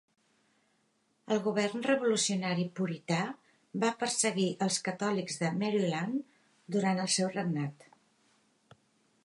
El 1.33 1.41
govern 1.47 1.83
revolucionari 1.87 2.63
purità 2.79 3.19
va 3.85 3.93
perseguir 4.05 4.47
els 4.67 4.79
catòlics 4.89 5.37
de 5.43 5.51
Maryland 5.61 6.43
durant 6.77 7.03
el 7.05 7.11
seu 7.19 7.33
regnat. 7.37 7.87